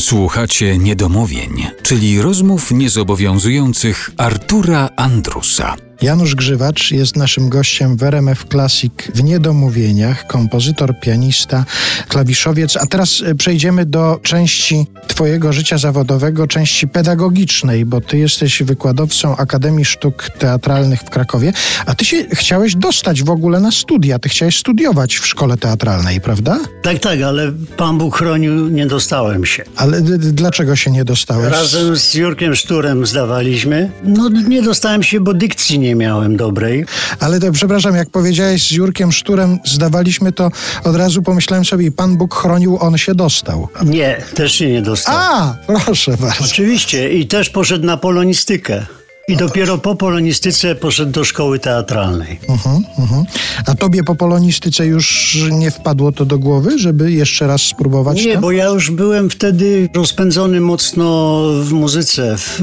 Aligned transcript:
Słuchacie 0.00 0.78
niedomówień, 0.78 1.66
czyli 1.82 2.22
rozmów 2.22 2.70
niezobowiązujących 2.70 4.10
Artura 4.16 4.88
Andrusa. 4.96 5.89
Janusz 6.02 6.34
Grzywacz 6.34 6.90
jest 6.90 7.16
naszym 7.16 7.48
gościem 7.48 7.96
w 7.96 8.02
RMF 8.02 8.44
Classic 8.50 8.92
w 9.14 9.22
Niedomówieniach, 9.22 10.26
kompozytor, 10.26 11.00
pianista, 11.00 11.64
klawiszowiec. 12.08 12.76
A 12.76 12.86
teraz 12.86 13.22
e, 13.26 13.34
przejdziemy 13.34 13.86
do 13.86 14.20
części 14.22 14.86
Twojego 15.08 15.52
życia 15.52 15.78
zawodowego, 15.78 16.46
części 16.46 16.88
pedagogicznej, 16.88 17.84
bo 17.84 18.00
Ty 18.00 18.18
jesteś 18.18 18.62
wykładowcą 18.62 19.36
Akademii 19.36 19.84
Sztuk 19.84 20.30
Teatralnych 20.38 21.00
w 21.00 21.10
Krakowie, 21.10 21.52
a 21.86 21.94
Ty 21.94 22.04
się 22.04 22.16
chciałeś 22.32 22.76
dostać 22.76 23.22
w 23.22 23.30
ogóle 23.30 23.60
na 23.60 23.70
studia. 23.70 24.18
Ty 24.18 24.28
chciałeś 24.28 24.58
studiować 24.58 25.16
w 25.16 25.26
szkole 25.26 25.56
teatralnej, 25.56 26.20
prawda? 26.20 26.58
Tak, 26.82 26.98
tak, 26.98 27.22
ale 27.22 27.52
Pan 27.76 27.98
Bóg 27.98 28.16
chronił, 28.16 28.68
nie 28.68 28.86
dostałem 28.86 29.46
się. 29.46 29.64
Ale 29.76 30.02
dlaczego 30.18 30.76
się 30.76 30.90
nie 30.90 31.04
dostałeś? 31.04 31.52
Razem 31.52 31.96
z 31.96 32.14
Jurkiem 32.14 32.54
Szturem 32.54 33.06
zdawaliśmy. 33.06 33.90
No 34.04 34.28
nie 34.28 34.62
dostałem 34.62 35.02
się, 35.02 35.20
bo 35.20 35.34
dykcji 35.34 35.78
nie 35.78 35.89
miałem 35.94 36.36
dobrej. 36.36 36.84
Ale 37.20 37.40
to, 37.40 37.52
przepraszam, 37.52 37.94
jak 37.96 38.10
powiedziałeś 38.10 38.68
z 38.68 38.70
Jurkiem 38.70 39.12
Szturem, 39.12 39.58
zdawaliśmy 39.64 40.32
to, 40.32 40.50
od 40.84 40.96
razu 40.96 41.22
pomyślałem 41.22 41.64
sobie, 41.64 41.92
Pan 41.92 42.16
Bóg 42.16 42.34
chronił, 42.34 42.78
on 42.80 42.98
się 42.98 43.14
dostał. 43.14 43.68
Nie, 43.84 44.22
też 44.34 44.52
się 44.52 44.70
nie 44.70 44.82
dostałem. 44.82 45.20
A, 45.22 45.56
proszę 45.66 46.16
bardzo. 46.20 46.44
Oczywiście 46.44 47.12
i 47.12 47.26
też 47.26 47.50
poszedł 47.50 47.86
na 47.86 47.96
polonistykę. 47.96 48.86
I 49.30 49.36
dopiero 49.36 49.78
po 49.78 49.94
polonistyce 49.94 50.74
poszedł 50.74 51.12
do 51.12 51.24
szkoły 51.24 51.58
teatralnej. 51.58 52.40
Mhm, 52.48 52.84
mhm. 52.98 53.24
A 53.66 53.74
tobie 53.74 54.04
po 54.04 54.14
polonistyce 54.14 54.86
już 54.86 55.38
nie 55.50 55.70
wpadło 55.70 56.12
to 56.12 56.24
do 56.24 56.38
głowy, 56.38 56.78
żeby 56.78 57.12
jeszcze 57.12 57.46
raz 57.46 57.62
spróbować 57.62 58.24
Nie, 58.24 58.34
to? 58.34 58.40
bo 58.40 58.52
ja 58.52 58.64
już 58.64 58.90
byłem 58.90 59.30
wtedy 59.30 59.88
rozpędzony 59.94 60.60
mocno 60.60 61.40
w 61.62 61.72
muzyce, 61.72 62.36
w, 62.38 62.62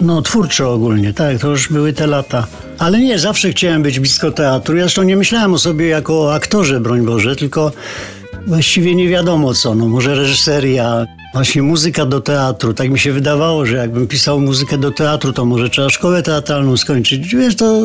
no 0.00 0.22
twórczo 0.22 0.72
ogólnie, 0.72 1.14
tak, 1.14 1.38
to 1.38 1.48
już 1.50 1.68
były 1.68 1.92
te 1.92 2.06
lata. 2.06 2.46
Ale 2.78 3.00
nie, 3.00 3.18
zawsze 3.18 3.50
chciałem 3.50 3.82
być 3.82 4.00
blisko 4.00 4.30
teatru. 4.30 4.76
Ja 4.76 4.82
zresztą 4.82 5.02
nie 5.02 5.16
myślałem 5.16 5.54
o 5.54 5.58
sobie 5.58 5.88
jako 5.88 6.34
aktorze, 6.34 6.80
broń 6.80 7.06
Boże, 7.06 7.36
tylko 7.36 7.72
właściwie 8.46 8.94
nie 8.94 9.08
wiadomo 9.08 9.54
co, 9.54 9.74
no 9.74 9.88
może 9.88 10.14
reżyseria, 10.14 11.06
właśnie 11.32 11.62
muzyka 11.62 12.06
do 12.06 12.20
teatru. 12.20 12.74
Tak 12.74 12.90
mi 12.90 12.98
się 12.98 13.12
wydawało, 13.12 13.66
że 13.66 13.76
jakbym 13.76 14.06
pisał 14.06 14.40
muzykę 14.40 14.78
do 14.78 14.90
teatru, 14.90 15.32
to 15.32 15.44
może 15.44 15.70
trzeba 15.70 15.90
szkołę 15.90 16.22
teatralną 16.22 16.76
skończyć. 16.76 17.34
Wiesz, 17.34 17.56
to 17.56 17.82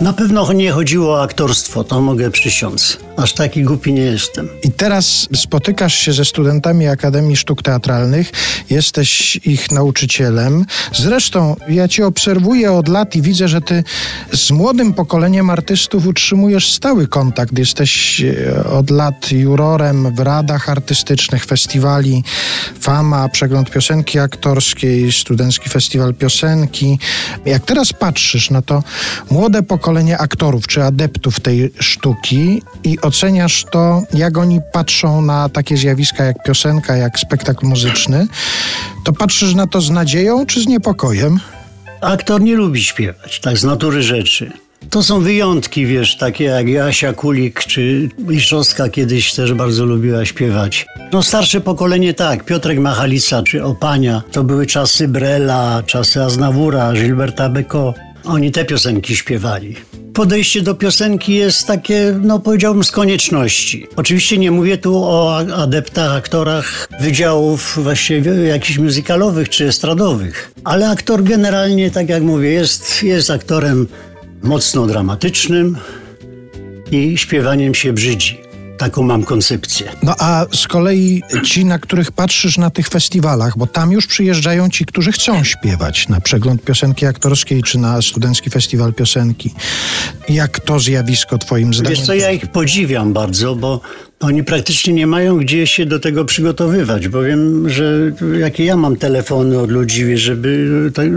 na 0.00 0.12
pewno 0.12 0.52
nie 0.52 0.72
chodziło 0.72 1.14
o 1.14 1.22
aktorstwo, 1.22 1.84
to 1.84 2.00
mogę 2.00 2.30
przysiąc. 2.30 3.05
Aż 3.16 3.32
taki 3.32 3.62
głupi 3.62 3.92
nie 3.92 4.02
jestem. 4.02 4.48
I 4.62 4.70
teraz 4.70 5.28
spotykasz 5.34 5.94
się 5.94 6.12
ze 6.12 6.24
studentami 6.24 6.88
Akademii 6.88 7.36
Sztuk 7.36 7.62
Teatralnych, 7.62 8.30
jesteś 8.70 9.36
ich 9.36 9.70
nauczycielem. 9.70 10.66
Zresztą 10.92 11.56
ja 11.68 11.88
cię 11.88 12.06
obserwuję 12.06 12.72
od 12.72 12.88
lat 12.88 13.16
i 13.16 13.22
widzę, 13.22 13.48
że 13.48 13.60
ty 13.60 13.84
z 14.32 14.50
młodym 14.50 14.94
pokoleniem 14.94 15.50
artystów 15.50 16.06
utrzymujesz 16.06 16.72
stały 16.72 17.06
kontakt. 17.08 17.58
Jesteś 17.58 18.20
e, 18.20 18.64
od 18.64 18.90
lat 18.90 19.32
jurorem 19.32 20.14
w 20.14 20.18
radach 20.18 20.68
artystycznych, 20.68 21.44
festiwali 21.44 22.24
Fama, 22.80 23.28
Przegląd 23.28 23.70
Piosenki 23.70 24.18
Aktorskiej, 24.18 25.12
Studencki 25.12 25.68
Festiwal 25.68 26.14
Piosenki. 26.14 26.98
Jak 27.44 27.64
teraz 27.64 27.92
patrzysz 27.92 28.50
na 28.50 28.62
to 28.62 28.82
młode 29.30 29.62
pokolenie 29.62 30.18
aktorów 30.18 30.66
czy 30.66 30.84
adeptów 30.84 31.40
tej 31.40 31.72
sztuki 31.80 32.62
i 32.84 32.98
oceniasz 33.06 33.64
to, 33.70 34.02
jak 34.14 34.38
oni 34.38 34.60
patrzą 34.72 35.22
na 35.22 35.48
takie 35.48 35.76
zjawiska 35.76 36.24
jak 36.24 36.42
piosenka, 36.42 36.96
jak 36.96 37.18
spektakl 37.18 37.66
muzyczny, 37.66 38.26
to 39.04 39.12
patrzysz 39.12 39.54
na 39.54 39.66
to 39.66 39.80
z 39.80 39.90
nadzieją 39.90 40.46
czy 40.46 40.60
z 40.60 40.66
niepokojem? 40.66 41.40
Aktor 42.00 42.40
nie 42.40 42.54
lubi 42.54 42.84
śpiewać, 42.84 43.40
tak 43.40 43.58
z 43.58 43.64
natury 43.64 44.02
rzeczy. 44.02 44.52
To 44.90 45.02
są 45.02 45.20
wyjątki, 45.20 45.86
wiesz, 45.86 46.16
takie 46.16 46.44
jak 46.44 46.68
Jasia 46.68 47.12
Kulik 47.12 47.64
czy 47.64 48.08
Liszowska 48.28 48.88
kiedyś 48.88 49.32
też 49.32 49.54
bardzo 49.54 49.84
lubiła 49.84 50.24
śpiewać. 50.24 50.86
No 51.12 51.22
starsze 51.22 51.60
pokolenie 51.60 52.14
tak, 52.14 52.44
Piotrek 52.44 52.78
Machalica 52.78 53.42
czy 53.42 53.64
Opania, 53.64 54.22
to 54.32 54.44
były 54.44 54.66
czasy 54.66 55.08
Brela, 55.08 55.82
czasy 55.86 56.22
Aznawura, 56.22 56.92
Gilberta 56.92 57.48
Beko. 57.48 57.94
Oni 58.26 58.52
te 58.52 58.64
piosenki 58.64 59.16
śpiewali. 59.16 59.74
Podejście 60.14 60.62
do 60.62 60.74
piosenki 60.74 61.34
jest 61.34 61.66
takie, 61.66 62.18
no 62.22 62.38
powiedziałbym, 62.38 62.84
z 62.84 62.90
konieczności. 62.90 63.86
Oczywiście 63.96 64.38
nie 64.38 64.50
mówię 64.50 64.78
tu 64.78 65.04
o 65.04 65.38
adeptach, 65.38 66.12
aktorach 66.12 66.88
wydziałów 67.00 67.78
właściwie 67.82 68.32
jakichś 68.32 68.78
muzykalowych 68.78 69.48
czy 69.48 69.68
estradowych, 69.68 70.52
ale 70.64 70.90
aktor 70.90 71.24
generalnie, 71.24 71.90
tak 71.90 72.08
jak 72.08 72.22
mówię, 72.22 72.50
jest, 72.50 73.02
jest 73.02 73.30
aktorem 73.30 73.86
mocno 74.42 74.86
dramatycznym 74.86 75.76
i 76.90 77.18
śpiewaniem 77.18 77.74
się 77.74 77.92
brzydzi. 77.92 78.45
Taką 78.78 79.02
mam 79.02 79.24
koncepcję. 79.24 79.86
No 80.02 80.14
a 80.18 80.46
z 80.52 80.68
kolei 80.68 81.22
ci, 81.44 81.64
na 81.64 81.78
których 81.78 82.12
patrzysz 82.12 82.58
na 82.58 82.70
tych 82.70 82.88
festiwalach, 82.88 83.58
bo 83.58 83.66
tam 83.66 83.92
już 83.92 84.06
przyjeżdżają 84.06 84.70
ci, 84.70 84.86
którzy 84.86 85.12
chcą 85.12 85.44
śpiewać 85.44 86.08
na 86.08 86.20
przegląd 86.20 86.62
piosenki 86.64 87.06
aktorskiej 87.06 87.62
czy 87.62 87.78
na 87.78 88.02
Studencki 88.02 88.50
Festiwal 88.50 88.94
Piosenki. 88.94 89.54
Jak 90.28 90.60
to 90.60 90.80
zjawisko 90.80 91.38
twoim 91.38 91.74
zdaniem? 91.74 91.90
Wiesz 91.90 92.06
co, 92.06 92.14
ja 92.14 92.30
ich 92.30 92.46
podziwiam 92.46 93.12
bardzo, 93.12 93.54
bo 93.54 93.80
oni 94.20 94.44
praktycznie 94.44 94.92
nie 94.92 95.06
mają 95.06 95.36
gdzie 95.36 95.66
się 95.66 95.86
do 95.86 96.00
tego 96.00 96.24
przygotowywać, 96.24 97.08
bo 97.08 97.22
wiem, 97.22 97.68
że 97.68 98.12
jakie 98.38 98.64
ja 98.64 98.76
mam 98.76 98.96
telefony 98.96 99.60
od 99.60 99.70
ludzi, 99.70 100.16
żeby, 100.16 100.68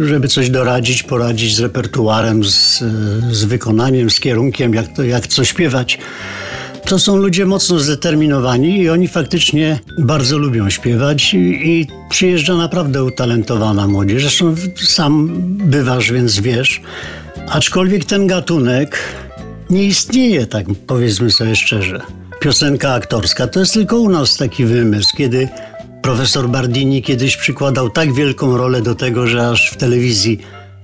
żeby 0.03 0.27
coś 0.27 0.49
doradzić, 0.49 1.03
poradzić 1.03 1.55
z 1.55 1.59
repertuarem, 1.59 2.43
z, 2.43 2.83
z 3.31 3.43
wykonaniem, 3.43 4.09
z 4.09 4.19
kierunkiem, 4.19 4.73
jak, 4.73 4.93
to, 4.95 5.03
jak 5.03 5.27
co 5.27 5.45
śpiewać. 5.45 5.99
To 6.89 6.99
są 6.99 7.17
ludzie 7.17 7.45
mocno 7.45 7.79
zdeterminowani 7.79 8.79
i 8.79 8.89
oni 8.89 9.07
faktycznie 9.07 9.79
bardzo 9.97 10.37
lubią 10.37 10.69
śpiewać 10.69 11.33
i, 11.33 11.37
i 11.37 11.87
przyjeżdża 12.09 12.55
naprawdę 12.55 13.03
utalentowana 13.03 13.87
młodzież. 13.87 14.21
Zresztą 14.21 14.55
sam 14.87 15.29
bywasz, 15.57 16.11
więc 16.11 16.39
wiesz. 16.39 16.81
Aczkolwiek 17.49 18.05
ten 18.05 18.27
gatunek 18.27 18.99
nie 19.69 19.83
istnieje, 19.83 20.47
tak 20.47 20.65
powiedzmy 20.87 21.31
sobie 21.31 21.55
szczerze. 21.55 22.01
Piosenka 22.39 22.93
aktorska 22.93 23.47
to 23.47 23.59
jest 23.59 23.73
tylko 23.73 23.99
u 23.99 24.09
nas 24.09 24.37
taki 24.37 24.65
wymysł, 24.65 25.17
kiedy 25.17 25.49
profesor 26.01 26.49
Bardini 26.49 27.01
kiedyś 27.01 27.37
przykładał 27.37 27.89
tak 27.89 28.13
wielką 28.13 28.57
rolę 28.57 28.81
do 28.81 28.95
tego, 28.95 29.27
że 29.27 29.49
aż 29.49 29.71
w 29.71 29.77
telewizji 29.77 30.39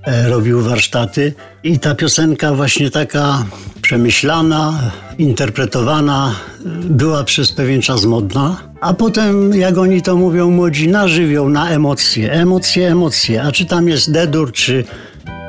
robił 0.06 0.60
warsztaty. 0.60 1.34
I 1.62 1.78
ta 1.78 1.94
piosenka 1.94 2.54
właśnie 2.54 2.90
taka 2.90 3.44
przemyślana, 3.82 4.90
interpretowana 5.18 6.34
e, 6.34 6.68
była 6.84 7.24
przez 7.24 7.52
pewien 7.52 7.82
czas 7.82 8.04
modna, 8.04 8.56
a 8.80 8.94
potem, 8.94 9.54
jak 9.54 9.78
oni 9.78 10.02
to 10.02 10.16
mówią 10.16 10.50
młodzi, 10.50 10.88
na 10.88 11.08
żywioł, 11.08 11.48
na 11.48 11.70
emocje, 11.70 12.32
emocje, 12.32 12.88
emocje, 12.88 13.42
a 13.42 13.52
czy 13.52 13.64
tam 13.64 13.88
jest 13.88 14.12
D-dur, 14.12 14.52
czy 14.52 14.84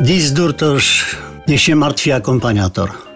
dis-dur, 0.02 0.54
to 0.54 0.66
już 0.66 1.16
niech 1.48 1.62
się 1.62 1.76
martwi 1.76 2.12
akompaniator. 2.12 3.07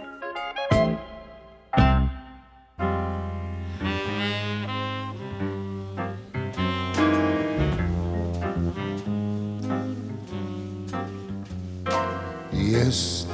Jest 12.91 13.27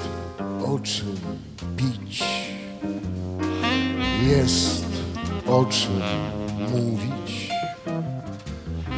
o 0.65 0.79
czym 0.79 1.17
pić, 1.77 2.23
jest 4.27 4.85
o 5.47 5.65
czym 5.65 6.01
mówić, 6.59 7.49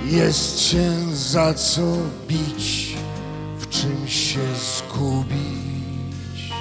jest 0.06 0.60
się 0.60 0.92
za 1.14 1.54
co 1.54 1.82
bić, 2.28 2.96
w 3.60 3.70
czym 3.70 4.08
się 4.08 4.40
zgubić. 4.56 6.54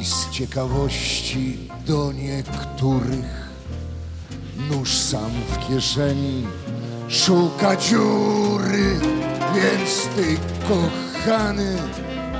I 0.00 0.04
z 0.04 0.30
ciekawości 0.30 1.58
do 1.86 2.12
niektórych 2.12 3.48
nóż 4.70 4.98
sam 4.98 5.30
w 5.48 5.68
kieszeni 5.68 6.46
szuka 7.08 7.76
dziury, 7.76 9.00
więc 9.54 10.08
ty 10.16 10.36
kochany 11.24 11.76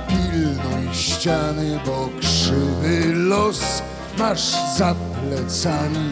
pilnuj 0.08 0.94
ściany, 0.94 1.80
bo 1.86 2.08
krzywy 2.20 3.14
los 3.14 3.82
masz 4.18 4.76
za 4.76 4.94
plecami 4.94 6.10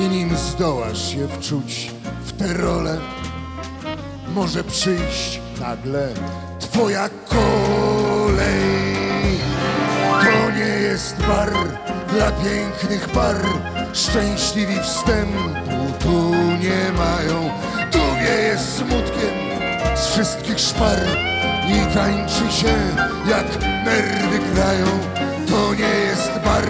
i 0.00 0.08
nim 0.08 0.36
zdołasz 0.36 1.12
się 1.12 1.28
wczuć 1.28 1.90
w 2.24 2.32
tę 2.32 2.54
rolę, 2.54 2.98
może 4.34 4.64
przyjść 4.64 5.40
nagle 5.60 6.08
twoja 6.60 7.08
kolej. 7.28 8.64
To 10.20 10.50
nie 10.50 10.82
jest 10.82 11.16
bar 11.28 11.52
dla 12.12 12.30
pięknych 12.30 13.08
par, 13.08 13.36
szczęśliwi 13.92 14.80
wstępu 14.80 15.92
tu 15.98 16.34
nie 16.34 16.92
mają. 16.98 17.50
Tu 17.90 17.98
wieje 17.98 18.58
smutkiem 18.58 19.43
z 20.04 20.08
wszystkich 20.08 20.60
szpar 20.60 20.98
i 21.68 21.94
tańczy 21.94 22.52
się 22.52 22.74
jak 23.28 23.62
nerwy 23.84 24.38
grają. 24.54 24.86
To 25.50 25.74
nie 25.74 25.94
jest 26.08 26.32
bar 26.44 26.68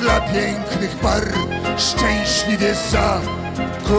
dla 0.00 0.20
pięknych 0.20 0.96
par, 0.96 1.22
szczęśliwie 1.78 2.74
zakochanych. 2.90 3.92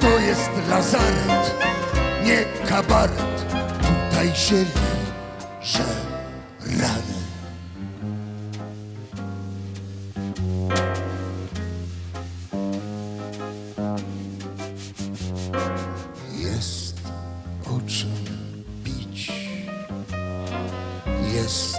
To 0.00 0.18
jest 0.18 0.50
lazaret, 0.70 1.54
nie 2.24 2.44
kabaret. 2.68 3.46
Tutaj 4.10 4.34
się 4.34 4.56
liże 4.56 5.84
rany. 6.80 7.17
O 17.78 17.80
czym 17.86 18.10
bić, 18.84 19.32
jest 21.34 21.78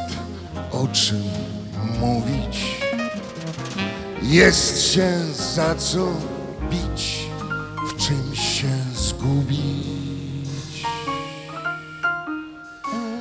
o 0.71 0.87
czym 0.87 1.23
mówić, 1.99 2.81
jest 4.21 4.81
się 4.81 5.11
za 5.55 5.75
co 5.75 6.07
bić, 6.69 7.19
w 7.89 7.97
czym 7.97 8.35
się 8.35 8.71
zgubić. 8.95 10.85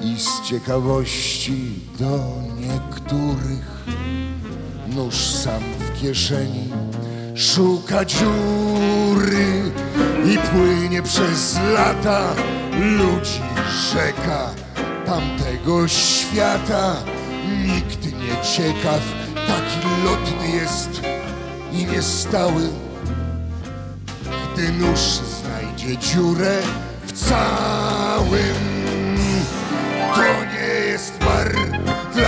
I 0.02 0.20
z 0.20 0.48
ciekawości 0.48 1.74
do 1.98 2.18
niektórych 2.60 3.86
nóż 4.88 5.16
sam 5.16 5.62
w 5.78 6.00
kieszeni 6.00 6.68
szuka 7.38 8.04
dziury 8.04 9.72
i 10.24 10.38
płynie 10.38 11.02
przez 11.02 11.58
lata 11.74 12.34
ludzi 12.80 13.40
rzeka 13.92 14.50
tamtego 15.06 15.88
świata. 15.88 16.96
Nikt 17.66 18.04
nie 18.04 18.42
ciekaw, 18.42 19.02
taki 19.34 20.04
lotny 20.04 20.48
jest 20.48 21.02
i 21.72 21.86
niestały. 21.86 22.68
Gdy 24.54 24.72
nóż 24.72 25.00
znajdzie 25.00 25.96
dziurę 25.96 26.58
w 27.06 27.12
całym 27.12 28.78
to 30.18 30.47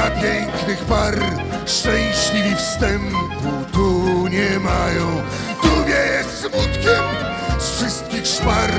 dla 0.00 0.10
pięknych 0.10 0.84
par. 0.84 1.14
Szczęśliwi 1.66 2.56
wstępu 2.56 3.16
tu 3.72 4.28
nie 4.28 4.58
mają. 4.58 5.22
Tu 5.62 5.84
wieje 5.84 6.24
smutkiem 6.24 7.04
z 7.58 7.70
wszystkich 7.70 8.26
szpar 8.26 8.70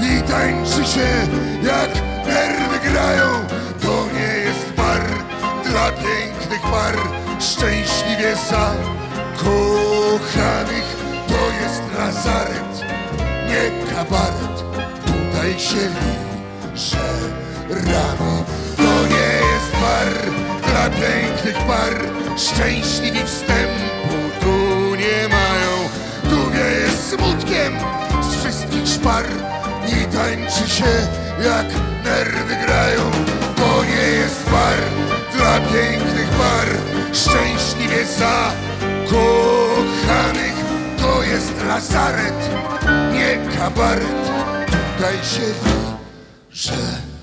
i 0.00 0.22
tańczy 0.22 0.84
się 0.92 1.08
jak 1.62 1.90
nerwy 2.26 2.90
grają. 2.90 3.28
To 3.82 4.06
nie 4.14 4.34
jest 4.44 4.72
bar 4.76 5.02
dla 5.64 5.90
pięknych 5.90 6.62
par. 6.62 6.96
Szczęśliwie 7.40 8.36
zakochanych 8.50 8.96
to 11.28 11.40
jest 11.62 11.82
lazaret, 11.98 12.84
nie 13.48 13.94
kabaret. 13.94 14.56
Tutaj 15.06 15.60
się 15.60 15.88
liże 16.74 17.08
rany. 17.70 18.44
Dla 20.84 20.90
pięknych 20.90 21.58
par. 21.66 21.94
Szczęśliwi 22.38 23.24
wstępu 23.24 24.16
tu 24.40 24.94
nie 24.94 25.28
mają. 25.28 25.88
Tu 26.30 26.50
wieje 26.50 26.90
smutkiem 26.90 27.72
z 28.22 28.36
wszystkich 28.36 28.88
szpar 28.88 29.24
i 29.86 30.06
tańczy 30.16 30.70
się 30.70 30.92
jak 31.44 31.66
nerwy 32.04 32.56
grają. 32.66 33.10
To 33.56 33.84
nie 33.84 34.08
jest 34.08 34.44
bar 34.50 34.78
dla 35.36 35.60
pięknych 35.60 36.28
par. 36.28 36.68
Szczęśliwie 37.12 38.04
zakochanych 38.18 39.24
to 41.00 41.22
jest 41.22 41.64
lazaret, 41.68 42.50
nie 43.12 43.38
kabaret. 43.58 44.24
Tutaj 44.96 45.14
się 45.14 45.46
liże 46.50 47.13